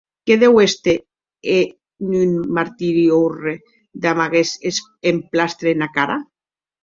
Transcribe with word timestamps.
Que 0.29 0.35
deu 0.43 0.55
èster 0.61 0.93
en 1.55 2.15
un 2.21 2.31
martiri 2.59 3.03
òrre 3.19 3.53
damb 4.07 4.25
aguest 4.25 4.67
emplastre 5.11 5.75
ena 5.77 5.89
cara. 5.99 6.17